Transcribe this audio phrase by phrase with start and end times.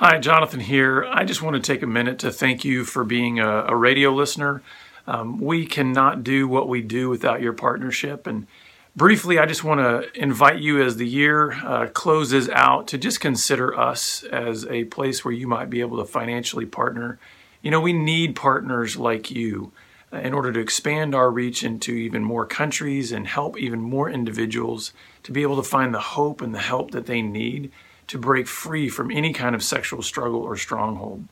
[0.00, 1.04] Hi, Jonathan here.
[1.10, 4.12] I just want to take a minute to thank you for being a, a radio
[4.12, 4.62] listener.
[5.08, 8.24] Um, we cannot do what we do without your partnership.
[8.24, 8.46] And
[8.94, 13.18] briefly, I just want to invite you as the year uh, closes out to just
[13.18, 17.18] consider us as a place where you might be able to financially partner.
[17.60, 19.72] You know, we need partners like you
[20.12, 24.08] uh, in order to expand our reach into even more countries and help even more
[24.08, 24.92] individuals
[25.24, 27.72] to be able to find the hope and the help that they need
[28.08, 31.24] to break free from any kind of sexual struggle or stronghold.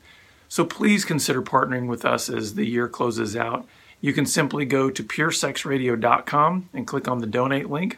[0.49, 3.67] So please consider partnering with us as the year closes out.
[3.99, 7.97] You can simply go to puresexradio.com and click on the donate link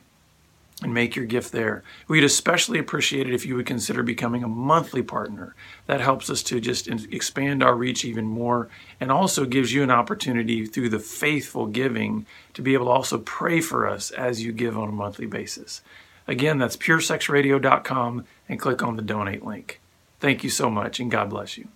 [0.82, 1.84] and make your gift there.
[2.08, 5.54] We'd especially appreciate it if you would consider becoming a monthly partner.
[5.88, 9.92] That helps us to just expand our reach even more and also gives you an
[9.92, 14.54] opportunity through the faithful giving to be able to also pray for us as you
[14.54, 15.82] give on a monthly basis.
[16.30, 19.82] Again, that's puresexradio.com and click on the donate link.
[20.20, 21.68] Thank you so much and God bless you.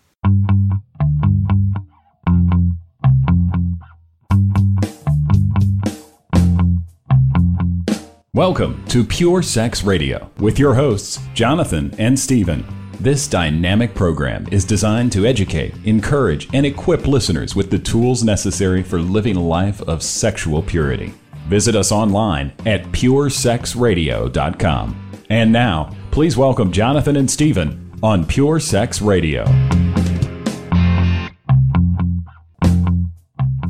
[8.36, 12.64] Welcome to Pure Sex Radio with your hosts, Jonathan and Stephen.
[12.99, 18.83] This dynamic program is designed to educate, encourage, and equip listeners with the tools necessary
[18.83, 21.16] for living a life of sexual purity.
[21.47, 24.99] Visit us online at puresexradio.com.
[25.30, 29.45] And now, please welcome Jonathan and Stephen on Pure Sex Radio.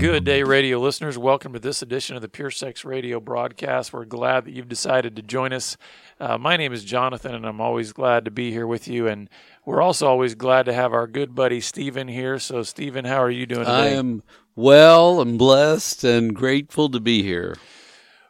[0.04, 1.18] Good day, radio listeners.
[1.18, 3.94] Welcome to this edition of the Pure Sex Radio broadcast.
[3.94, 5.78] We're glad that you've decided to join us.
[6.20, 9.08] Uh, my name is Jonathan, and I'm always glad to be here with you.
[9.08, 9.30] And
[9.66, 12.38] we're also always glad to have our good buddy Stephen here.
[12.38, 13.72] So, Stephen, how are you doing today?
[13.72, 14.24] I am
[14.56, 17.56] well and blessed and grateful to be here.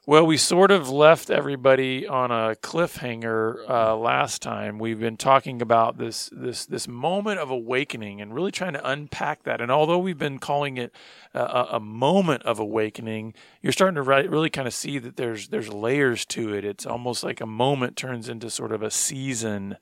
[0.05, 4.77] Well, we sort of left everybody on a cliffhanger uh, last time.
[4.77, 9.43] We've been talking about this this this moment of awakening and really trying to unpack
[9.43, 9.61] that.
[9.61, 10.93] And although we've been calling it
[11.33, 15.69] a, a moment of awakening, you're starting to really kind of see that there's there's
[15.69, 16.65] layers to it.
[16.65, 19.77] It's almost like a moment turns into sort of a season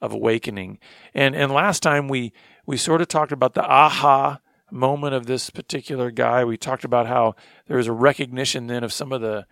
[0.00, 0.80] of awakening.
[1.14, 2.32] And and last time we
[2.66, 4.40] we sort of talked about the aha
[4.72, 6.44] moment of this particular guy.
[6.44, 7.34] We talked about how
[7.66, 9.46] there was a recognition then of some of the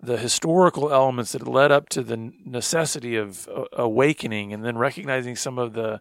[0.00, 5.36] the historical elements that led up to the necessity of uh, awakening and then recognizing
[5.36, 6.00] some of the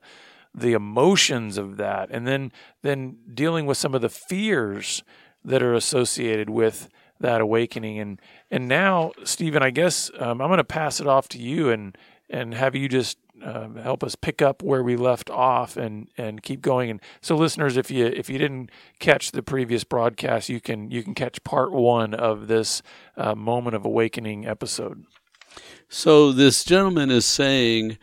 [0.56, 5.04] the emotions of that and then then dealing with some of the fears
[5.44, 8.20] that are associated with that awakening and
[8.52, 11.98] and now Stephen I guess um, I'm going to pass it off to you and
[12.30, 16.44] and have you just uh, help us pick up where we left off and and
[16.44, 16.90] keep going.
[16.90, 21.04] And so, listeners, if you if you didn't catch the previous broadcast, you can you
[21.04, 22.82] can catch part one of this
[23.18, 25.06] uh, moment of awakening episode.
[25.88, 27.98] So this gentleman is saying,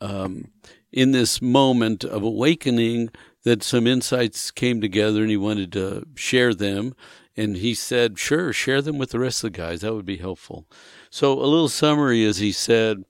[0.00, 0.52] um,
[0.92, 3.10] in this moment of awakening,
[3.44, 6.94] that some insights came together, and he wanted to share them.
[7.36, 9.80] And he said, "Sure, share them with the rest of the guys.
[9.80, 10.66] That would be helpful."
[11.08, 13.04] So a little summary is he said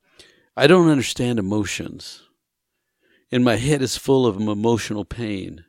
[0.57, 2.23] I don't understand emotions.
[3.31, 5.65] And my head is full of emotional pain.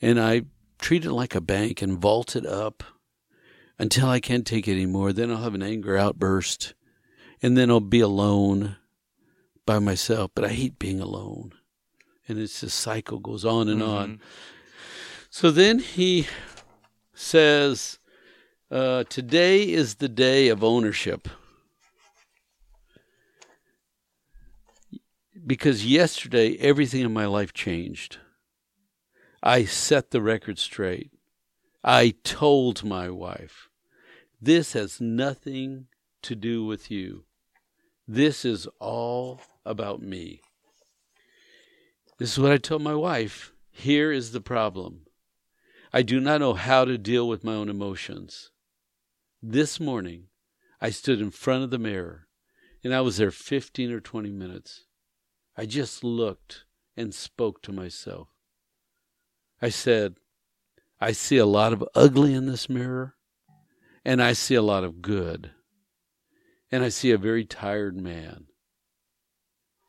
[0.00, 0.42] And I
[0.78, 2.82] treat it like a bank and vault it up
[3.78, 5.12] until I can't take it anymore.
[5.12, 6.74] Then I'll have an anger outburst.
[7.42, 8.76] And then I'll be alone
[9.66, 10.30] by myself.
[10.34, 11.52] But I hate being alone.
[12.26, 13.90] And it's this cycle goes on and mm-hmm.
[13.90, 14.20] on.
[15.28, 16.26] So then he
[17.12, 17.98] says,
[18.70, 21.28] uh, Today is the day of ownership.
[25.46, 28.18] Because yesterday everything in my life changed.
[29.42, 31.10] I set the record straight.
[31.82, 33.68] I told my wife,
[34.40, 35.86] this has nothing
[36.22, 37.24] to do with you.
[38.06, 40.42] This is all about me.
[42.18, 43.52] This is what I told my wife.
[43.70, 45.06] Here is the problem.
[45.92, 48.50] I do not know how to deal with my own emotions.
[49.42, 50.28] This morning,
[50.80, 52.28] I stood in front of the mirror
[52.84, 54.84] and I was there 15 or 20 minutes.
[55.56, 56.64] I just looked
[56.96, 58.28] and spoke to myself.
[59.60, 60.16] I said,
[61.00, 63.16] I see a lot of ugly in this mirror,
[64.04, 65.50] and I see a lot of good,
[66.70, 68.46] and I see a very tired man.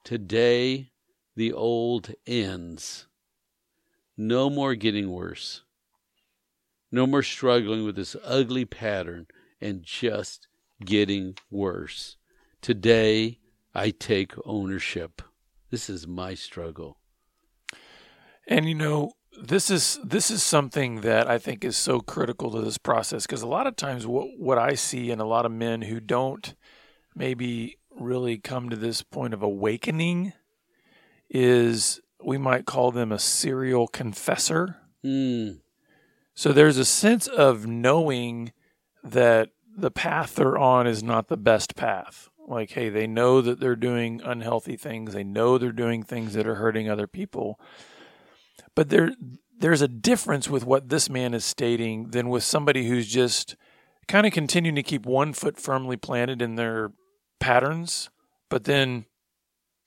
[0.03, 0.91] Today,
[1.35, 3.07] the old ends.
[4.17, 5.63] No more getting worse.
[6.91, 9.27] No more struggling with this ugly pattern
[9.59, 10.47] and just
[10.83, 12.17] getting worse.
[12.61, 13.39] Today,
[13.73, 15.21] I take ownership.
[15.73, 16.99] This is my struggle.
[18.47, 22.61] And you know, this is this is something that I think is so critical to
[22.61, 25.51] this process because a lot of times what what I see in a lot of
[25.51, 26.53] men who don't
[27.15, 30.33] maybe really come to this point of awakening
[31.27, 34.77] is we might call them a serial confessor.
[35.03, 35.61] Mm.
[36.35, 38.53] So there's a sense of knowing
[39.03, 42.29] that the path they're on is not the best path.
[42.47, 45.13] Like, hey, they know that they're doing unhealthy things.
[45.13, 47.59] They know they're doing things that are hurting other people.
[48.75, 49.11] But there,
[49.57, 53.55] there's a difference with what this man is stating than with somebody who's just
[54.07, 56.91] kind of continuing to keep one foot firmly planted in their
[57.39, 58.09] patterns,
[58.49, 59.05] but then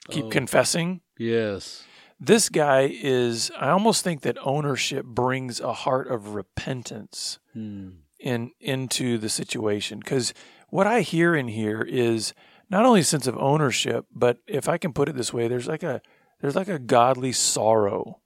[0.09, 0.31] keep Oh.
[0.31, 1.03] confessing.
[1.19, 1.85] Yes.
[2.19, 7.97] This guy is, I almost think that ownership brings a heart of repentance Mm.
[8.19, 10.33] In into the situation because
[10.71, 12.35] what I hear in here is
[12.69, 15.69] not only a sense of ownership, but if I can put it this way, there's
[15.69, 16.01] like a
[16.41, 18.21] there's like a godly sorrow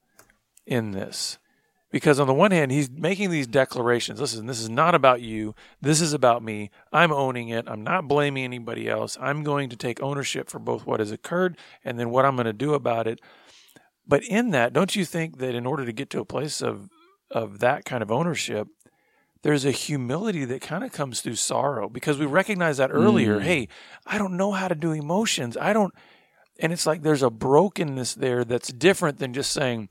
[0.66, 1.38] in this.
[1.92, 4.20] Because on the one hand, he's making these declarations.
[4.20, 5.56] Listen, this is not about you.
[5.80, 6.70] This is about me.
[6.92, 7.68] I'm owning it.
[7.68, 9.18] I'm not blaming anybody else.
[9.20, 12.46] I'm going to take ownership for both what has occurred and then what I'm going
[12.46, 13.20] to do about it.
[14.06, 16.88] But in that, don't you think that in order to get to a place of
[17.32, 18.66] of that kind of ownership,
[19.42, 23.38] there's a humility that kind of comes through sorrow because we recognize that earlier.
[23.38, 23.42] Mm.
[23.42, 23.68] Hey,
[24.06, 25.56] I don't know how to do emotions.
[25.56, 25.94] I don't,
[26.58, 29.88] and it's like there's a brokenness there that's different than just saying,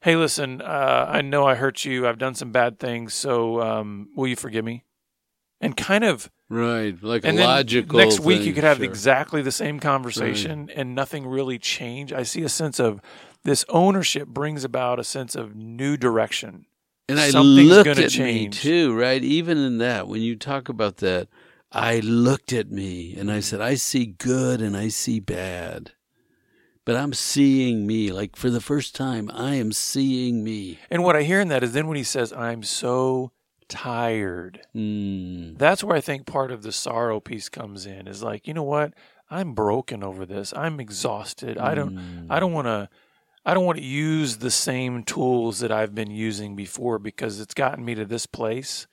[0.00, 2.06] "Hey, listen, uh, I know I hurt you.
[2.06, 3.14] I've done some bad things.
[3.14, 4.84] So um, will you forgive me?"
[5.60, 6.94] And kind of, Right.
[7.02, 7.98] Like and logical.
[7.98, 8.84] next week thing, you could have sure.
[8.86, 12.12] exactly the same conversation and nothing really change.
[12.12, 13.00] I see a sense of
[13.42, 16.66] this ownership brings about a sense of new direction.
[17.08, 19.22] And I something's looked at me too, right?
[19.22, 21.28] Even in that, when you talk about that,
[21.70, 25.92] I looked at me and I said, I see good and I see bad.
[26.84, 28.12] But I'm seeing me.
[28.12, 30.78] Like for the first time, I am seeing me.
[30.90, 33.32] And what I hear in that is then when he says, I'm so
[33.68, 35.58] tired, Mm.
[35.58, 38.62] that's where I think part of the sorrow piece comes in is like, you know
[38.62, 38.94] what?
[39.28, 40.52] I'm broken over this.
[40.56, 41.58] I'm exhausted.
[41.58, 42.26] I don't Mm.
[42.30, 42.88] I don't want to
[43.46, 47.54] I don't want to use the same tools that I've been using before because it's
[47.54, 48.88] gotten me to this place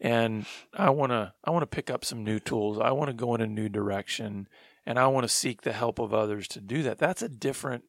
[0.00, 2.78] and I want to I want to pick up some new tools.
[2.78, 4.48] I want to go in a new direction
[4.86, 6.96] and I want to seek the help of others to do that.
[6.96, 7.84] That's a different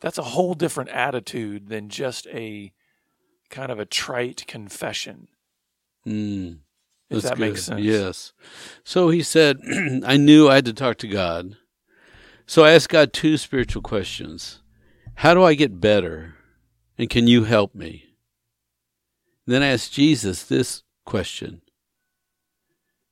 [0.00, 2.72] that's a whole different attitude than just a
[3.50, 5.28] kind of a trite confession.
[6.04, 6.58] Mm.
[7.08, 7.80] If that makes sense.
[7.80, 8.32] Yes.
[8.82, 9.60] So he said,
[10.04, 11.56] I knew I had to talk to God.
[12.46, 14.60] So I asked God two spiritual questions.
[15.16, 16.34] How do I get better?
[16.98, 18.04] And can you help me?
[19.46, 21.62] Then I asked Jesus this question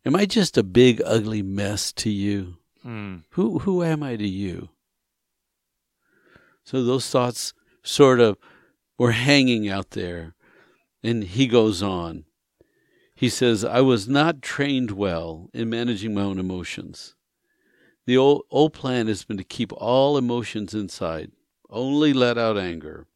[0.05, 2.57] Am I just a big, ugly mess to you?
[2.83, 3.19] Hmm.
[3.31, 4.71] Who, who am I to you?
[6.65, 7.53] So those thoughts
[7.83, 8.37] sort of
[8.99, 10.35] were hanging out there.
[11.03, 12.25] And he goes on.
[13.15, 17.15] He says, I was not trained well in managing my own emotions.
[18.07, 21.31] The old, old plan has been to keep all emotions inside,
[21.73, 23.07] only let out anger.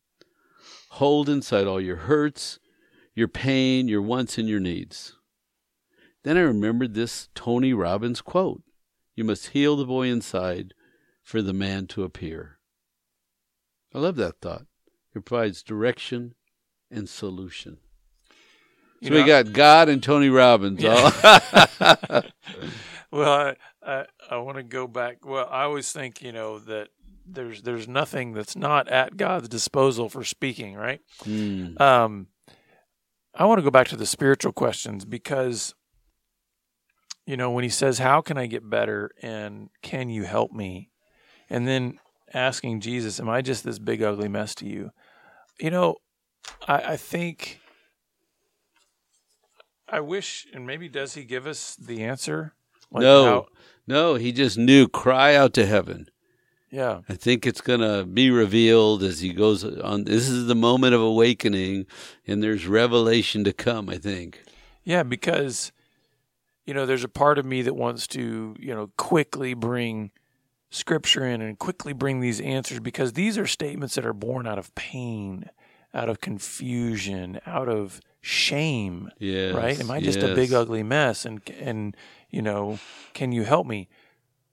[0.92, 2.58] Hold inside all your hurts,
[3.14, 5.14] your pain, your wants, and your needs.
[6.24, 8.62] Then I remembered this Tony Robbins quote
[9.14, 10.74] You must heal the boy inside
[11.22, 12.58] for the man to appear.
[13.94, 14.66] I love that thought.
[15.14, 16.34] It provides direction
[16.90, 17.78] and solution.
[19.00, 20.82] You So we got God and Tony Robbins.
[20.82, 21.10] Yeah.
[22.10, 22.22] all-
[23.12, 23.56] Well, I
[23.86, 25.24] I, I want to go back.
[25.24, 26.88] Well, I always think you know that
[27.26, 31.00] there's there's nothing that's not at God's disposal for speaking, right?
[31.24, 31.80] Hmm.
[31.80, 32.26] Um,
[33.34, 35.74] I want to go back to the spiritual questions because,
[37.26, 40.90] you know, when he says, "How can I get better?" and "Can you help me?"
[41.50, 41.98] and then
[42.32, 44.90] asking Jesus, "Am I just this big ugly mess to you?"
[45.60, 45.96] You know,
[46.66, 47.60] I, I think.
[49.88, 52.54] I wish, and maybe does he give us the answer?
[52.90, 53.46] Like no, how-
[53.86, 54.88] no, he just knew.
[54.88, 56.06] Cry out to heaven.
[56.70, 57.00] Yeah.
[57.08, 60.04] I think it's going to be revealed as he goes on.
[60.04, 61.86] This is the moment of awakening,
[62.26, 63.88] and there's revelation to come.
[63.88, 64.42] I think.
[64.84, 65.72] Yeah, because
[66.64, 70.10] you know, there's a part of me that wants to, you know, quickly bring
[70.70, 74.58] scripture in and quickly bring these answers because these are statements that are born out
[74.58, 75.48] of pain,
[75.94, 79.50] out of confusion, out of shame, Yeah.
[79.50, 79.78] right?
[79.78, 81.96] Am I just a big ugly mess and and
[82.30, 82.78] you know,
[83.14, 83.88] can you help me?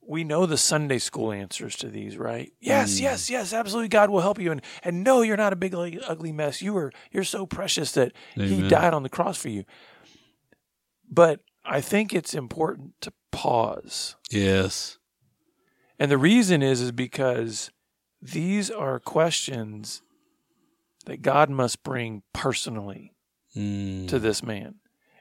[0.07, 2.51] We know the Sunday school answers to these, right?
[2.60, 3.01] Yes, Mm.
[3.01, 3.88] yes, yes, absolutely.
[3.89, 6.62] God will help you, and and no, you're not a big ugly, mess.
[6.62, 9.63] You are you're so precious that He died on the cross for you.
[11.10, 14.15] But I think it's important to pause.
[14.29, 14.98] Yes.
[16.00, 17.72] And the reason is is because
[18.22, 20.01] these are questions
[21.05, 23.12] that God must bring personally
[23.55, 24.07] Mm.
[24.07, 24.75] to this man.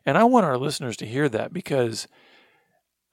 [0.06, 2.08] And I want our listeners to hear that because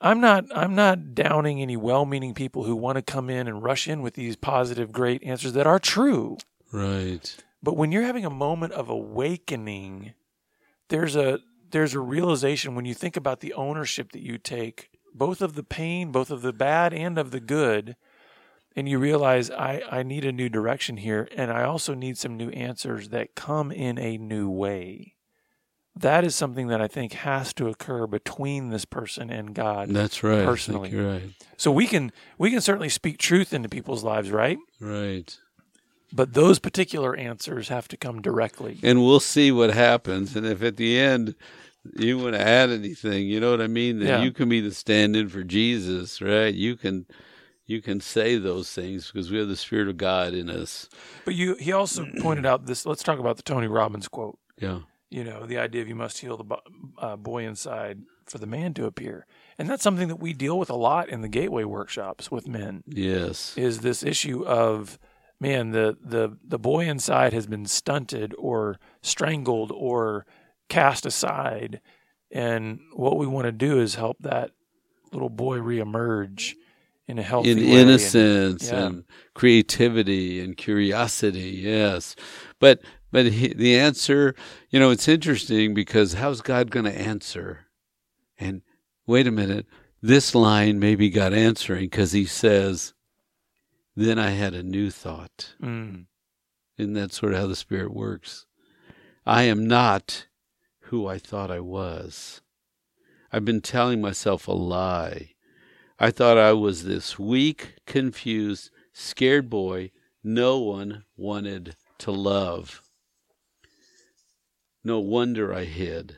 [0.01, 3.87] I'm not I'm not downing any well-meaning people who want to come in and rush
[3.87, 6.37] in with these positive great answers that are true.
[6.71, 7.35] Right.
[7.61, 10.13] But when you're having a moment of awakening,
[10.87, 11.39] there's a
[11.71, 15.63] there's a realization when you think about the ownership that you take, both of the
[15.63, 17.95] pain, both of the bad and of the good,
[18.75, 22.37] and you realize I, I need a new direction here and I also need some
[22.37, 25.15] new answers that come in a new way.
[25.99, 29.89] That is something that I think has to occur between this person and God.
[29.89, 30.45] That's right.
[30.45, 30.95] Personally.
[30.95, 31.23] right.
[31.57, 34.57] So we can we can certainly speak truth into people's lives, right?
[34.79, 35.37] Right.
[36.13, 38.79] But those particular answers have to come directly.
[38.81, 40.35] And we'll see what happens.
[40.35, 41.35] And if at the end
[41.97, 43.99] you want to add anything, you know what I mean?
[43.99, 44.23] Then Yeah.
[44.23, 46.53] you can be the stand-in for Jesus, right?
[46.53, 47.05] You can
[47.65, 50.89] you can say those things because we have the Spirit of God in us.
[51.25, 54.39] But you he also pointed out this let's talk about the Tony Robbins quote.
[54.57, 54.79] Yeah.
[55.09, 56.61] You know, the idea of you must heal the bo-
[56.97, 59.25] uh, boy inside for the man to appear.
[59.57, 62.83] And that's something that we deal with a lot in the gateway workshops with men
[62.87, 63.57] Yes.
[63.57, 64.99] is this issue of
[65.39, 70.25] man, the the the boy inside has been stunted or strangled or
[70.69, 71.81] cast aside
[72.31, 74.51] and what we want to do is help that
[75.11, 76.53] little boy reemerge
[77.07, 78.85] in a healthy in way and- innocence yeah.
[78.85, 82.15] and creativity and curiosity yes
[82.59, 82.79] but
[83.11, 84.35] but he, the answer
[84.69, 87.67] you know it's interesting because how's god going to answer?
[88.37, 88.61] And
[89.05, 89.65] wait a minute
[90.01, 92.93] this line maybe god answering because he says
[93.95, 95.55] then i had a new thought.
[95.61, 96.05] Mm,
[96.77, 98.45] and that's sort of how the spirit works?
[99.25, 100.27] I am not
[100.83, 102.41] who i thought i was.
[103.31, 105.33] I've been telling myself a lie.
[105.99, 109.91] I thought I was this weak, confused, scared boy
[110.23, 112.81] no one wanted to love.
[114.83, 116.17] No wonder I hid.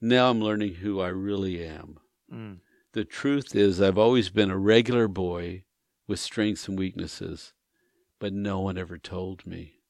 [0.00, 1.98] Now I'm learning who I really am.
[2.32, 2.58] mm,
[2.92, 5.64] The truth is, I've always been a regular boy
[6.06, 7.52] with strengths and weaknesses,
[8.18, 9.80] but no one ever told me.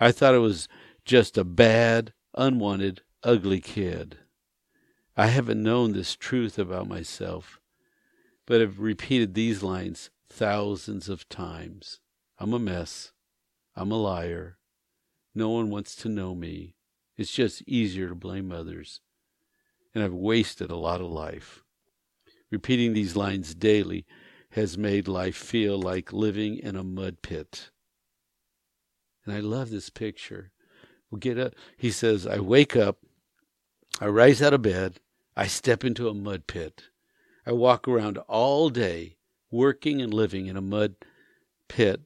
[0.00, 0.68] I thought I was
[1.04, 4.18] just a bad, unwanted, ugly kid.
[5.16, 7.60] I haven't known this truth about myself,
[8.44, 12.00] but have repeated these lines thousands of times.
[12.38, 13.12] I'm a mess.
[13.74, 14.58] I'm a liar.
[15.36, 16.76] No one wants to know me.
[17.18, 19.00] It's just easier to blame others.
[19.94, 21.62] And I've wasted a lot of life.
[22.50, 24.06] Repeating these lines daily
[24.52, 27.68] has made life feel like living in a mud pit.
[29.26, 30.52] And I love this picture.
[31.10, 31.52] We'll get up.
[31.76, 33.00] He says, I wake up,
[34.00, 35.00] I rise out of bed,
[35.36, 36.84] I step into a mud pit.
[37.46, 39.18] I walk around all day
[39.50, 40.94] working and living in a mud
[41.68, 42.00] pit,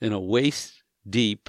[0.00, 1.48] in a waist deep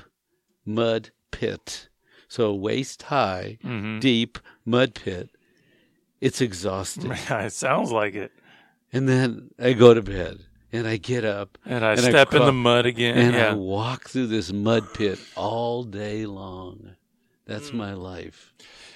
[0.68, 1.90] mud pit.
[2.28, 4.00] So, waist high, mhm.
[4.02, 5.30] deep mud pit.
[6.20, 7.12] It's exhausting.
[7.12, 8.32] it sounds like it.
[8.92, 10.40] And then I go to bed
[10.72, 13.18] and I get up And I And I step in the mud again.
[13.18, 13.52] and yeah.
[13.52, 16.96] I walk through this mud pit all day long.
[17.46, 18.54] That's my life.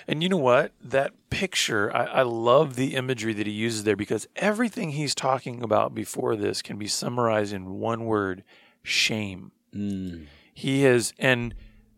[0.07, 0.73] And you know what?
[0.83, 5.63] That picture, I, I love the imagery that he uses there because everything he's talking
[5.63, 8.43] about before this can be summarized in one word
[8.83, 9.51] shame.
[9.73, 10.25] Mm.
[10.53, 11.55] He is, and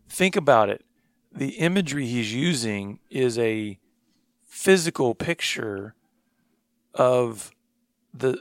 [0.08, 0.84] think about it
[1.34, 3.78] the imagery he's using is a
[4.44, 5.94] physical picture
[6.94, 7.50] of
[8.12, 8.40] the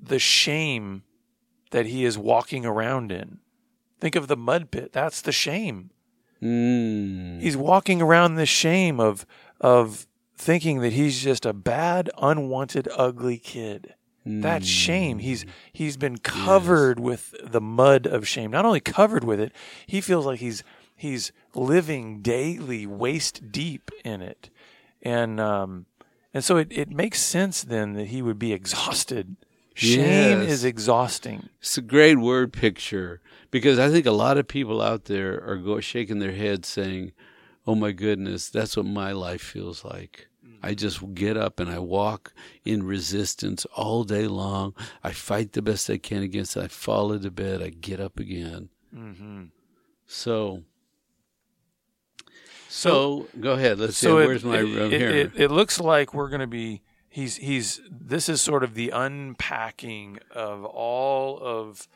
[0.00, 1.02] the shame
[1.72, 3.38] that he is walking around in.
[4.00, 4.92] Think of the mud pit.
[4.92, 5.90] That's the shame.
[6.40, 7.40] Mm.
[7.42, 9.26] He's walking around this shame of
[9.60, 13.94] of thinking that he's just a bad, unwanted, ugly kid.
[14.40, 15.18] That's shame.
[15.18, 18.50] He's he's been covered with the mud of shame.
[18.50, 19.52] Not only covered with it,
[19.86, 20.62] he feels like he's
[20.96, 24.50] he's living daily waist deep in it.
[25.02, 25.86] And um
[26.32, 29.36] and so it, it makes sense then that he would be exhausted.
[29.74, 30.50] Shame Yes.
[30.50, 31.48] is exhausting.
[31.60, 33.20] It's a great word picture
[33.50, 37.12] because I think a lot of people out there are go, shaking their heads saying,
[37.66, 40.26] Oh my goodness, that's what my life feels like.
[40.62, 44.74] I just get up and I walk in resistance all day long.
[45.02, 46.64] I fight the best I can against it.
[46.64, 47.62] I fall into bed.
[47.62, 48.68] I get up again.
[48.94, 49.44] Mm-hmm.
[50.06, 50.62] So,
[52.68, 53.78] so, go ahead.
[53.78, 54.08] Let's see.
[54.08, 54.58] it- Where's my?
[54.58, 55.10] it, here.
[55.10, 56.82] It, it looks like we're going to be.
[57.08, 57.80] He's he's.
[57.90, 61.88] This is sort of the unpacking of all of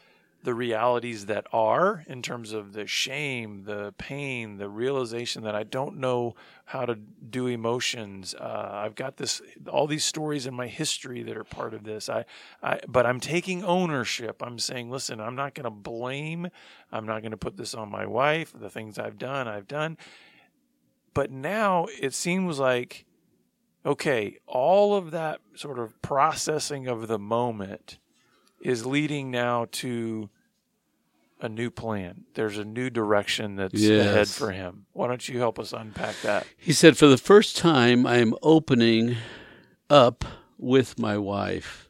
[0.44, 5.64] the realities that are in terms of the shame, the pain, the realization that I
[5.64, 6.36] don't know
[6.66, 8.34] how to do emotions.
[8.34, 12.08] Uh, I've got this all these stories in my history that are part of this.
[12.08, 12.24] I,
[12.62, 14.42] I but I'm taking ownership.
[14.42, 16.48] I'm saying, listen, I'm not going to blame.
[16.92, 18.52] I'm not going to put this on my wife.
[18.56, 19.96] The things I've done, I've done
[21.14, 23.06] but now it seems like
[23.86, 27.98] okay, all of that sort of processing of the moment
[28.60, 30.30] is leading now to
[31.44, 32.24] a new plan.
[32.34, 34.06] There's a new direction that's Yes.
[34.06, 34.86] ahead for him.
[34.92, 36.46] Why don't you help us unpack that?
[36.56, 39.16] He said, For the first time, I am opening
[39.90, 40.24] up
[40.58, 41.88] with my wife.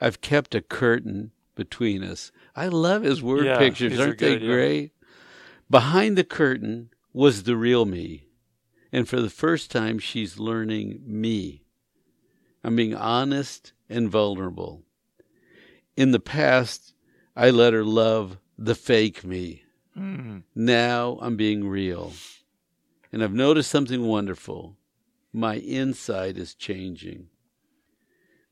[0.00, 2.30] I've kept a curtain between us.
[2.54, 3.92] I love his word Yeah, pictures.
[3.92, 4.52] these are Aren't they good, yeah.
[4.54, 4.92] great?
[5.70, 8.24] Behind the curtain was the real me.
[8.92, 11.64] And for the first time, she's learning me.
[12.64, 14.82] I'm being honest and vulnerable.
[15.96, 16.94] In the past,
[17.36, 19.62] I let her love the fake me.
[19.96, 20.42] Mm.
[20.54, 22.12] Now I'm being real.
[23.12, 24.76] And I've noticed something wonderful.
[25.32, 27.28] My inside is changing.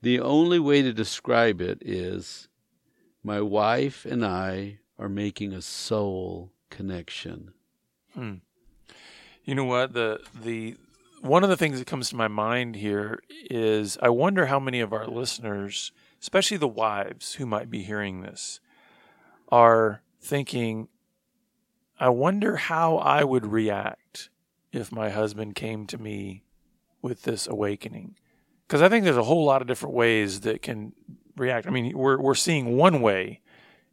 [0.03, 2.49] The only way to describe it is
[3.23, 7.53] my wife and I are making a soul connection.
[9.45, 10.77] You know what the the
[11.21, 13.21] one of the things that comes to my mind here
[13.51, 18.23] is I wonder how many of our listeners, especially the wives who might be hearing
[18.23, 18.61] this,
[19.49, 20.89] are thinking,
[21.99, 24.29] I wonder how I would react
[24.73, 26.43] if my husband came to me
[27.01, 28.17] with this awakening.
[28.67, 30.93] Because I think there's a whole lot of different ways that can
[31.37, 31.67] react.
[31.67, 33.41] I mean, we're we're seeing one way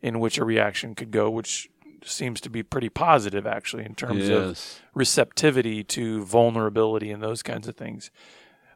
[0.01, 1.69] in which a reaction could go, which
[2.03, 7.67] seems to be pretty positive actually in terms of receptivity to vulnerability and those kinds
[7.67, 8.12] of things.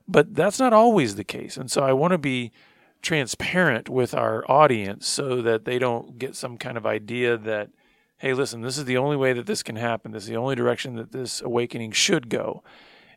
[0.08, 1.58] But that's not always the case.
[1.58, 2.52] And so I want to be
[3.08, 7.70] transparent with our audience so that they don't get some kind of idea that,
[8.18, 10.12] hey, listen, this is the only way that this can happen.
[10.12, 12.64] This is the only direction that this awakening should go.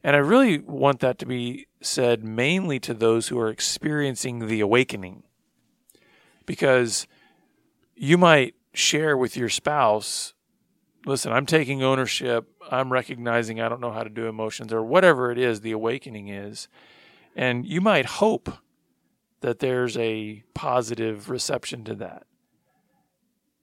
[0.05, 4.61] And I really want that to be said mainly to those who are experiencing the
[4.61, 5.25] awakening.
[6.47, 7.09] Because
[7.97, 10.35] you might share with your spouse
[11.07, 12.47] listen, I'm taking ownership.
[12.71, 16.29] I'm recognizing I don't know how to do emotions or whatever it is the awakening
[16.29, 16.69] is.
[17.35, 18.51] And you might hope
[19.41, 22.25] that there's a positive reception to that.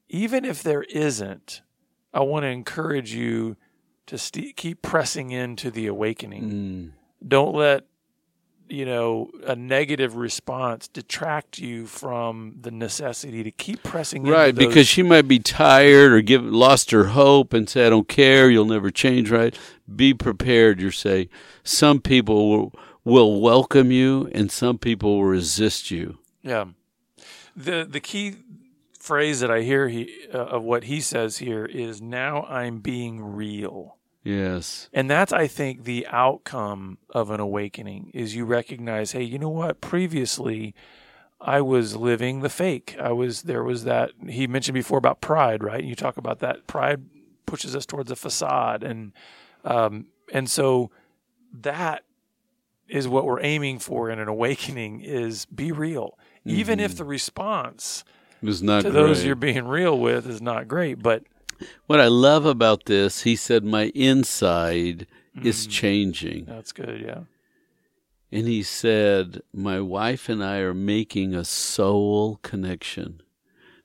[0.09, 1.61] Even if there isn't,
[2.13, 3.57] I want to encourage you
[4.07, 6.51] to st- keep pressing into the awakening.
[6.51, 7.27] Mm.
[7.27, 7.83] Don't let
[8.69, 14.53] you know a negative response detract you from the necessity to keep pressing into Right,
[14.55, 18.07] those- because she might be tired or give lost her hope and say, "I don't
[18.09, 19.57] care, you'll never change." Right?
[19.93, 20.81] Be prepared.
[20.81, 21.27] You're saying
[21.63, 22.73] some people will,
[23.07, 26.17] will welcome you, and some people will resist you.
[26.41, 26.65] Yeah.
[27.55, 28.35] The the key
[28.99, 33.23] phrase that I hear he, uh, of what he says here is now I'm being
[33.23, 33.97] real.
[34.23, 34.89] Yes.
[34.91, 39.49] And that's I think the outcome of an awakening is you recognize, hey, you know
[39.49, 39.79] what?
[39.79, 40.75] Previously
[41.39, 42.97] I was living the fake.
[42.99, 45.83] I was there was that he mentioned before about pride, right?
[45.83, 47.05] You talk about that pride
[47.45, 49.13] pushes us towards a facade and
[49.63, 50.91] um and so
[51.53, 52.03] that
[52.89, 56.17] is what we're aiming for in an awakening is be real.
[56.45, 58.03] Even if the response
[58.41, 58.93] was not to great.
[59.01, 61.23] those you're being real with is not great, but
[61.87, 65.07] What I love about this, he said, my inside
[65.43, 65.71] is Mm.
[65.71, 66.45] changing.
[66.45, 67.21] that's good, yeah.
[68.31, 73.21] And he said, My wife and I are making a soul connection.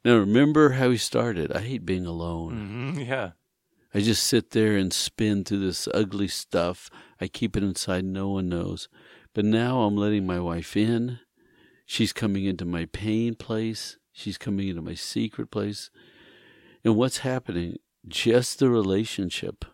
[0.05, 1.53] Now, remember how he started.
[1.53, 2.93] I hate being alone.
[2.95, 3.31] hmm Yeah.
[3.95, 6.91] I just sit there and spin through this ugly stuff.
[7.21, 8.89] I keep it inside, no one knows.
[9.35, 11.21] But now I'm letting my wife in.
[11.85, 13.99] She's coming into my pain place.
[14.13, 15.91] She's coming into my secret place.
[16.85, 17.79] And what's happening?
[18.09, 19.65] Just the relationship,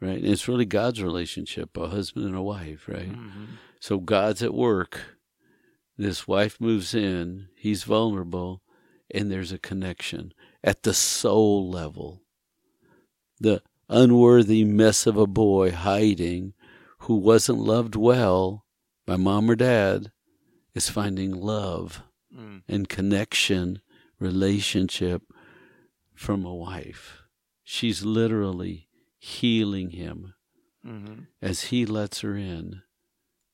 [0.00, 0.18] right?
[0.18, 3.12] And it's really God's relationship, a husband and a wife, right?
[3.12, 3.46] Mhm.
[3.80, 5.18] So God's at work.
[5.98, 7.48] This wife moves in.
[7.56, 8.62] He's vulnerable.
[9.14, 10.32] And there's a connection
[10.64, 12.22] at the soul level.
[13.40, 16.54] The unworthy mess of a boy hiding
[17.00, 18.64] who wasn't loved well
[19.06, 20.10] by mom or dad
[20.74, 22.02] is finding love
[22.34, 22.62] Mm.
[22.68, 23.80] and connection,
[24.18, 25.22] relationship
[26.14, 27.22] from a wife.
[27.64, 30.34] She's literally healing him
[30.82, 32.82] hmm as he lets her in.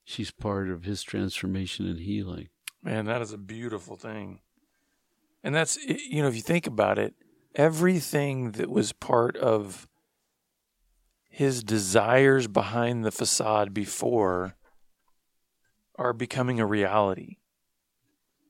[0.05, 2.49] She's part of his transformation and healing.
[2.83, 4.41] Man, that is a beautiful thing.
[5.45, 7.15] And that's, you know, if you think about it,
[7.55, 9.87] everything that was part of
[11.29, 14.55] his desires behind the facade before
[15.97, 17.37] are becoming a reality.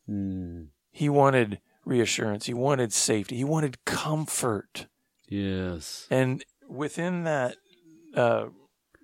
[0.09, 4.87] Mm, He wanted reassurance, he wanted safety, he wanted comfort.
[5.29, 6.07] yes.
[6.11, 7.57] And within that
[8.15, 8.47] uh,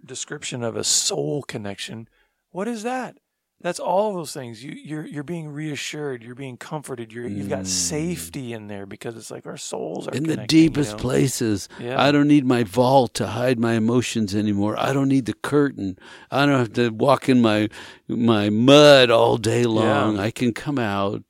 [0.05, 2.09] description of a soul connection,
[2.51, 3.19] what is that?
[3.61, 4.62] That's all those things.
[4.62, 6.23] You you're you're being reassured.
[6.23, 7.12] You're being comforted.
[7.12, 10.16] You're you've got safety in there because it's like our souls are Mm.
[10.16, 10.99] in the connecting, you deepest know?
[10.99, 11.68] places.
[11.81, 12.01] Yeah.
[12.01, 14.79] I don't need my vault to hide my emotions anymore.
[14.79, 15.99] I don't need the curtain.
[16.31, 17.68] I don't have to walk in my
[18.07, 20.21] my mud all day long.
[20.21, 21.25] I can come out.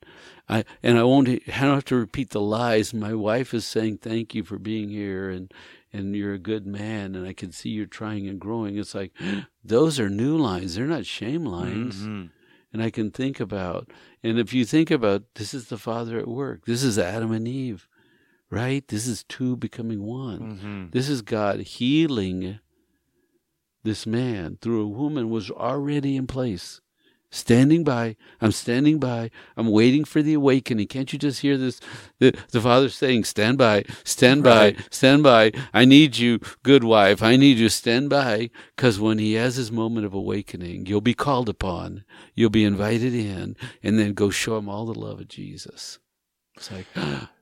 [0.47, 1.27] I and I won't.
[1.29, 2.93] I don't have to repeat the lies.
[2.93, 5.51] My wife is saying thank you for being here and
[5.91, 8.77] and you're a good man and I can see you're trying and growing.
[8.77, 9.11] It's like
[9.63, 10.75] those are new lines.
[10.75, 12.29] They're not shame lines Mhm.
[12.73, 13.89] and I can think about.
[14.23, 16.65] And if you think about this is the Father at work.
[16.65, 17.87] This is Adam and Eve,
[18.49, 18.87] right?
[18.87, 20.59] This is two becoming one.
[20.59, 20.91] Mhm.
[20.91, 22.59] This is God healing
[23.83, 26.81] this man through a woman was already in place.
[27.31, 30.87] Standing by, I'm standing by, I'm waiting for the awakening.
[30.87, 31.79] Can't you just hear this?
[32.17, 35.51] The, the Father saying, Stand by, stand by, stand by.
[35.71, 37.21] I need you, good wife.
[37.21, 38.49] I need you, stand by.
[38.75, 43.13] Because when he has his moment of awakening, you'll be called upon, you'll be invited
[43.13, 45.99] in, and then go show him all the love of Jesus.
[46.55, 46.87] It's like,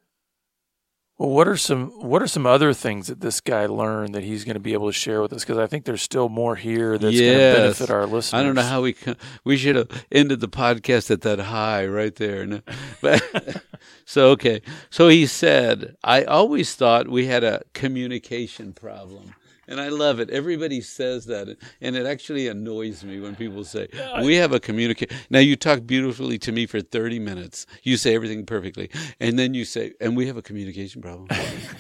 [1.17, 4.45] Well, what are some what are some other things that this guy learned that he's
[4.45, 5.43] going to be able to share with us?
[5.43, 8.39] Because I think there's still more here that's going to benefit our listeners.
[8.39, 8.95] I don't know how we
[9.43, 12.45] we should have ended the podcast at that high right there.
[12.45, 12.62] No.
[13.01, 13.63] But
[14.06, 14.62] so okay.
[14.91, 19.34] So he said, I always thought we had a communication problem.
[19.69, 20.30] And I love it.
[20.30, 23.88] Everybody says that, and it actually annoys me when people say
[24.23, 25.12] we have a communicate.
[25.30, 27.65] Now you talk beautifully to me for thirty minutes.
[27.84, 31.27] You say everything perfectly, and then you say, "And we have a communication problem."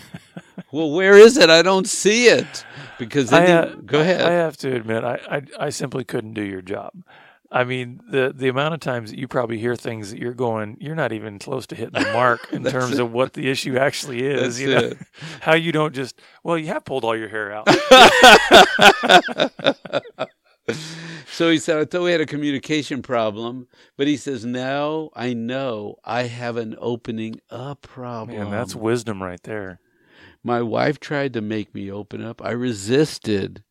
[0.71, 1.49] well, where is it?
[1.49, 2.65] I don't see it
[2.99, 4.21] because then I, you- uh, go ahead.
[4.21, 6.91] I have to admit, I, I I simply couldn't do your job.
[7.51, 10.77] I mean, the the amount of times that you probably hear things that you're going,
[10.79, 14.25] you're not even close to hitting the mark in terms of what the issue actually
[14.25, 14.41] is.
[14.41, 14.97] That's you know, it.
[15.41, 17.67] how you don't just well, you have pulled all your hair out.
[21.37, 25.33] So he said, I thought we had a communication problem, but he says, now I
[25.33, 28.39] know I have an opening up problem.
[28.39, 29.79] Man, that's wisdom right there.
[30.43, 32.41] My wife tried to make me open up.
[32.43, 33.63] I resisted.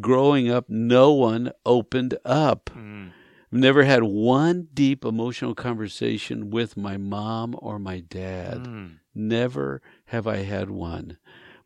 [0.00, 2.70] Growing up, no one opened up.
[2.74, 3.10] Mm.
[3.52, 8.64] I've never had one deep emotional conversation with my mom or my dad.
[8.64, 8.98] Mm.
[9.14, 11.18] Never have I had one.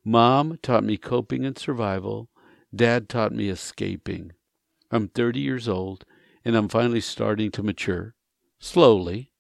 [0.04, 2.28] Mom taught me coping and survival.
[2.74, 4.32] Dad taught me escaping.
[4.90, 6.04] I'm 30 years old
[6.44, 8.14] and I'm finally starting to mature.
[8.58, 9.32] Slowly.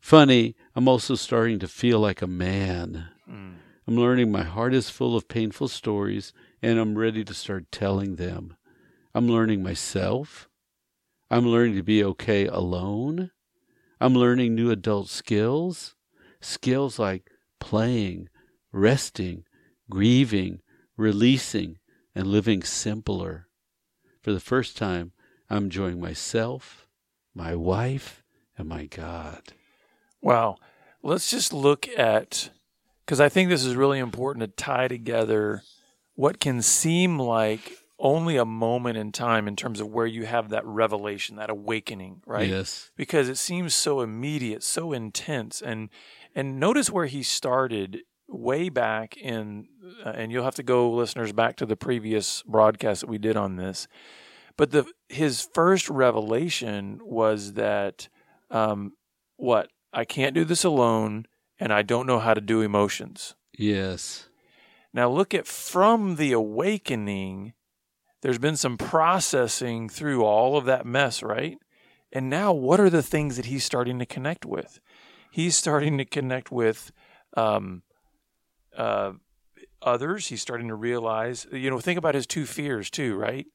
[0.00, 3.08] Funny, I'm also starting to feel like a man.
[3.28, 3.54] Mm.
[3.88, 8.16] I'm learning my heart is full of painful stories and I'm ready to start telling
[8.16, 8.54] them.
[9.14, 10.50] I'm learning myself.
[11.30, 13.30] I'm learning to be okay alone.
[13.98, 15.94] I'm learning new adult skills.
[16.38, 18.28] Skills like playing,
[18.72, 19.44] resting,
[19.88, 20.60] grieving,
[20.98, 21.78] releasing,
[22.14, 23.48] and living simpler.
[24.20, 25.12] For the first time,
[25.48, 26.86] I'm enjoying myself,
[27.34, 28.22] my wife,
[28.58, 29.54] and my God.
[30.20, 30.58] Wow.
[31.02, 32.50] Let's just look at,
[33.08, 35.62] because I think this is really important to tie together
[36.14, 40.50] what can seem like only a moment in time in terms of where you have
[40.50, 42.50] that revelation, that awakening, right?
[42.50, 42.90] Yes.
[42.96, 45.88] Because it seems so immediate, so intense, and
[46.34, 49.68] and notice where he started way back in,
[50.04, 53.38] uh, and you'll have to go, listeners, back to the previous broadcast that we did
[53.38, 53.88] on this.
[54.58, 58.10] But the his first revelation was that
[58.50, 58.92] um,
[59.38, 61.24] what I can't do this alone,
[61.58, 63.34] and I don't know how to do emotions.
[63.56, 64.28] Yes.
[64.92, 67.52] Now look at from the awakening,
[68.22, 71.58] there's been some processing through all of that mess, right?
[72.12, 74.80] And now what are the things that he's starting to connect with?
[75.30, 76.90] He's starting to connect with
[77.36, 77.82] um,
[78.76, 79.12] uh,
[79.82, 80.28] others.
[80.28, 83.46] He's starting to realize, you know, think about his two fears too, right?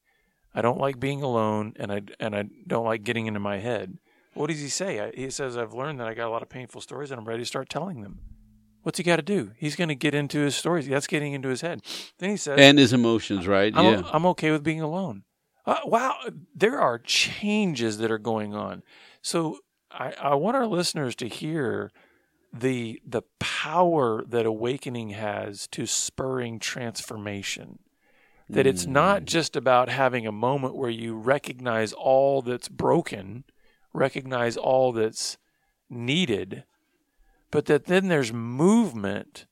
[0.53, 3.97] I don't like being alone, and I and I don't like getting into my head.
[4.33, 5.11] What does he say?
[5.15, 7.41] He says, "I've learned that I got a lot of painful stories, and I'm ready
[7.43, 8.19] to start telling them."
[8.83, 9.51] What's he got to do?
[9.55, 10.87] He's going to get into his stories.
[10.87, 11.81] That's getting into his head.
[12.19, 13.71] Then he says, And his emotions, right?
[13.73, 14.01] I'm, yeah.
[14.11, 15.23] I'm okay with being alone.
[15.65, 16.17] Uh, wow,
[16.53, 18.83] there are changes that are going on.
[19.21, 21.91] So I, I want our listeners to hear
[22.51, 27.79] the the power that awakening has to spurring transformation.
[28.49, 33.45] That it's not just about having a moment where you recognize all that's broken,
[33.93, 35.37] recognize all that's
[35.89, 36.63] needed,
[37.51, 39.45] but that then there's movement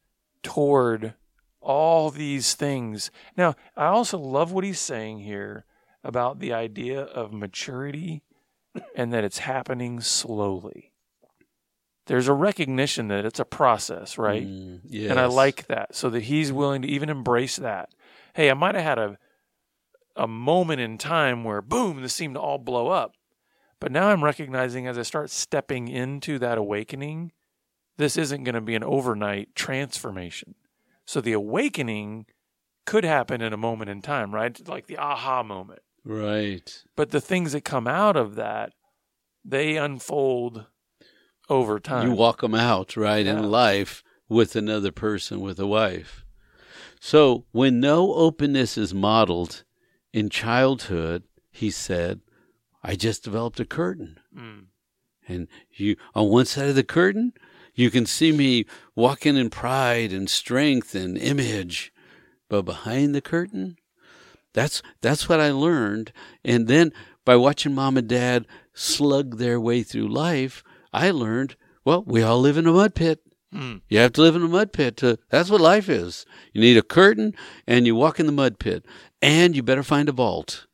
[0.43, 1.13] toward
[1.61, 3.11] all these things.
[3.37, 5.65] Now, I also love what he's saying here
[6.03, 8.23] about the idea of maturity
[8.95, 10.91] and that it's happening slowly.
[12.07, 14.45] There's a recognition that it's a process, right?
[14.45, 15.11] Mm, yes.
[15.11, 15.95] And I like that.
[15.95, 17.89] So that he's willing to even embrace that.
[18.33, 19.17] Hey, I might have had a
[20.15, 23.13] a moment in time where boom, this seemed to all blow up.
[23.81, 27.33] But now I'm recognizing as I start stepping into that awakening,
[27.97, 30.55] this isn't going to be an overnight transformation.
[31.05, 32.27] So the awakening
[32.85, 34.65] could happen in a moment in time, right?
[34.67, 35.81] Like the aha moment.
[36.05, 36.83] Right.
[36.95, 38.73] But the things that come out of that,
[39.43, 40.67] they unfold
[41.49, 42.07] over time.
[42.07, 43.39] You walk them out, right, Yeah.
[43.39, 46.23] in life with another person, with a wife.
[46.99, 49.63] So when no openness is modeled
[50.13, 52.21] in childhood, he said,
[52.83, 54.19] I just developed a curtain.
[54.35, 54.65] Mm.
[55.27, 57.33] And you, on one side of the curtain,
[57.73, 58.65] you can see me
[58.95, 61.93] walking in pride and strength and image.
[62.49, 63.77] But behind the curtain,
[64.53, 66.11] that's, that's what I learned.
[66.43, 66.91] And then
[67.23, 72.39] by watching mom and dad slug their way through life, I learned, well, we all
[72.39, 73.21] live in a mud pit.
[73.53, 73.81] Mm.
[73.87, 74.97] You have to live in a mud pit.
[74.97, 76.25] To, that's what life is.
[76.53, 77.35] You need a curtain
[77.67, 78.85] and you walk in the mud pit.
[79.21, 80.67] And you better find a vault.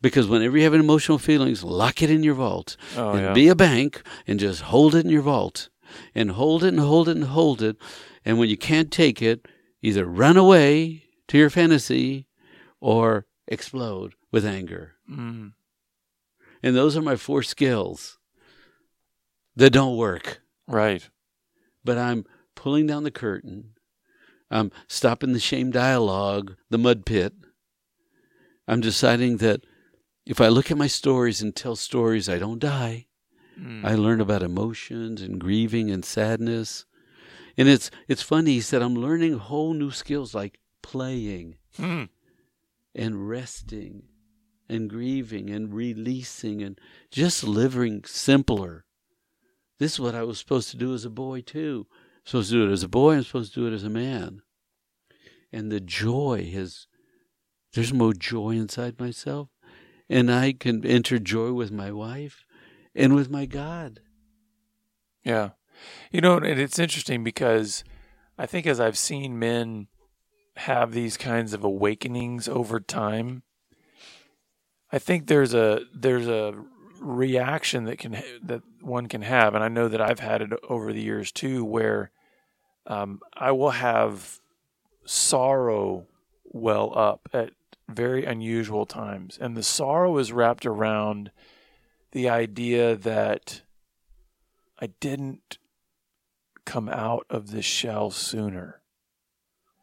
[0.00, 2.76] Because whenever you have emotional feelings, lock it in your vault.
[2.96, 3.32] Oh, and yeah.
[3.32, 5.68] be a bank and just hold it in your vault.
[6.14, 7.76] And hold it and hold it and hold it.
[8.24, 9.46] And when you can't take it,
[9.80, 12.26] either run away to your fantasy
[12.80, 14.94] or explode with anger.
[15.10, 15.52] Mm.
[16.62, 18.18] And those are my four skills
[19.56, 20.42] that don't work.
[20.66, 21.08] Right.
[21.82, 23.70] but I'm pulling down the curtain.
[24.50, 27.32] I'm stopping the shame dialogue, the mud pit.
[28.68, 29.64] I'm deciding that
[30.26, 33.06] if I look at my stories and tell stories, I don't die.
[33.58, 33.84] Mm.
[33.84, 36.84] I learn about emotions and grieving and sadness.
[37.56, 42.08] And it's it's funny, he said I'm learning whole new skills like playing Mm.
[42.94, 44.02] and resting
[44.68, 46.78] and grieving and releasing and
[47.10, 48.84] just living simpler.
[49.78, 51.86] This is what I was supposed to do as a boy, too.
[51.90, 53.88] I'm supposed to do it as a boy, I'm supposed to do it as a
[53.90, 54.42] man.
[55.52, 56.86] And the joy is
[57.78, 59.50] there's more joy inside myself.
[60.10, 62.44] And I can enter joy with my wife
[62.92, 64.00] and with my God.
[65.22, 65.50] Yeah.
[66.10, 67.84] You know, and it's interesting because
[68.36, 69.86] I think as I've seen men
[70.56, 73.44] have these kinds of awakenings over time,
[74.90, 76.54] I think there's a there's a
[77.00, 80.92] reaction that can that one can have, and I know that I've had it over
[80.92, 82.10] the years too, where
[82.88, 84.40] um, I will have
[85.04, 86.06] sorrow
[86.44, 87.50] well up at
[87.88, 91.30] very unusual times, and the sorrow is wrapped around
[92.12, 93.62] the idea that
[94.80, 95.58] I didn't
[96.64, 98.80] come out of this shell sooner.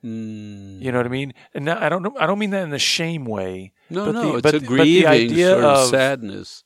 [0.04, 0.82] Mm.
[0.82, 1.34] You know what I mean?
[1.54, 2.16] And I don't know.
[2.20, 3.74] I don't mean that in the shame way.
[3.90, 6.64] No, but no, the- it's but a the- but the idea sort of of- sadness.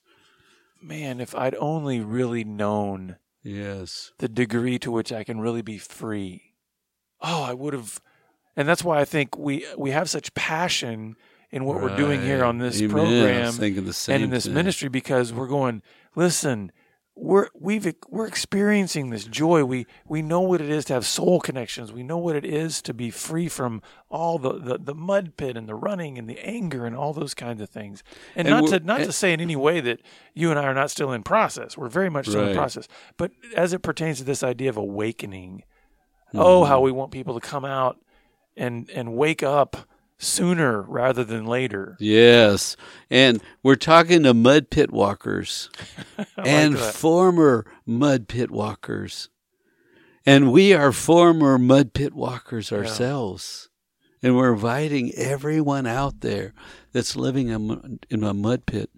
[0.82, 4.12] Man, if I'd only really known Yes.
[4.19, 6.54] the degree to which I can really be free.
[7.21, 8.02] Oh, I would have.
[8.56, 11.15] And that's why I think we we have such passion
[11.52, 12.90] in what we're doing here on this Amen.
[12.92, 13.54] Program
[14.16, 14.54] and in this thing.
[14.54, 15.82] ministry because we're going.
[16.16, 16.72] Listen,
[17.16, 19.66] we're we've we're experiencing this joy.
[19.66, 21.92] We we know what it is to have soul connections.
[21.92, 25.58] We know what it is to be free from all the, the, the mud pit
[25.58, 28.04] and the running and the anger and all those kinds of things.
[28.36, 30.00] And, And not to not to say in any way that
[30.34, 31.78] you and I are not still in process.
[31.78, 32.88] We're very much still in process.
[33.18, 35.64] But as it pertains to this idea of awakening,
[36.30, 36.40] Mm-hmm.
[36.42, 37.98] oh how we want people to come out
[38.56, 39.78] and and wake up
[40.20, 41.96] sooner rather than later.
[42.00, 42.76] Yes.
[43.10, 45.70] And we're talking to mud pit walkers
[46.38, 46.94] and that.
[46.94, 49.30] former mud pit walkers.
[50.26, 53.70] And we are former mud pit walkers ourselves.
[54.22, 56.54] And we're inviting everyone out there
[56.92, 58.90] that's living in in a mud pit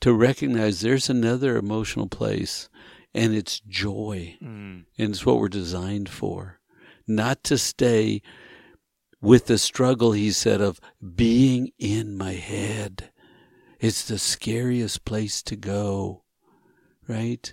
[0.00, 2.68] to recognize there's another emotional place,
[3.14, 4.36] and it's joy.
[4.42, 4.84] Mm.
[4.98, 6.60] And it's what we're designed for.
[7.06, 8.20] Not to stay
[9.26, 10.80] with the struggle, he said, of
[11.16, 13.10] being in my head.
[13.80, 16.22] It's the scariest place to go,
[17.08, 17.52] right?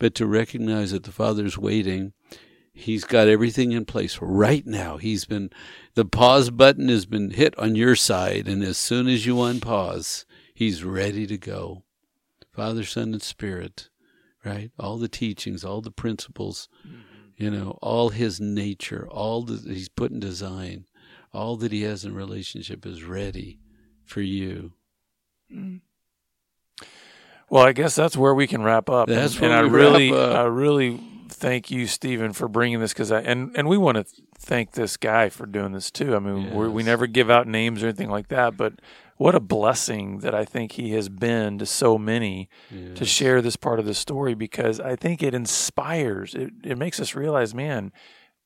[0.00, 2.12] But to recognize that the Father's waiting.
[2.74, 4.96] He's got everything in place right now.
[4.96, 5.50] He's been,
[5.94, 8.48] the pause button has been hit on your side.
[8.48, 11.84] And as soon as you unpause, he's ready to go.
[12.50, 13.90] Father, Son, and Spirit,
[14.44, 14.72] right?
[14.76, 17.00] All the teachings, all the principles, mm-hmm.
[17.36, 20.86] you know, all his nature, all that he's put in design,
[21.32, 23.58] all that he has in relationship is ready
[24.04, 24.72] for you.
[25.52, 25.80] Mm.
[27.48, 29.08] Well, I guess that's where we can wrap up.
[29.08, 30.36] That's and, where and I we really, wrap up.
[30.36, 34.04] I really thank you, Stephen, for bringing this because I and and we want to
[34.38, 36.14] thank this guy for doing this too.
[36.16, 38.74] I mean, we we never give out names or anything like that, but
[39.16, 42.48] what a blessing that I think he has been to so many
[42.94, 46.34] to share this part of the story because I think it inspires.
[46.34, 47.92] It it makes us realize, man,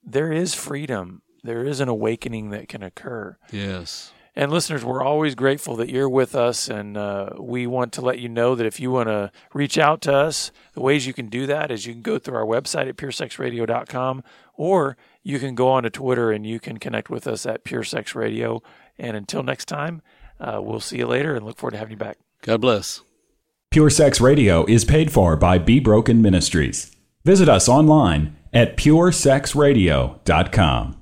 [0.03, 1.23] there is freedom.
[1.43, 3.39] There is an awakening that can occur.
[3.51, 4.13] Yes.
[4.39, 8.19] And listeners, we're always grateful that you're with us, and uh, we want to let
[8.19, 11.29] you know that if you want to reach out to us, the ways you can
[11.29, 14.23] do that is you can go through our website at puresexradio.com,
[14.55, 18.61] or you can go on to Twitter and you can connect with us at puresexradio.
[18.99, 20.03] And until next time,
[20.39, 22.19] uh, we'll see you later and look forward to having you back.
[22.43, 23.01] God bless.
[23.71, 26.95] Pure Sex Radio is paid for by Be Broken Ministries.
[27.25, 30.96] Visit us online at puresexradio.com.